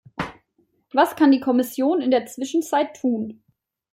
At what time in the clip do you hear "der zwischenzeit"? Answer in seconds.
2.09-2.95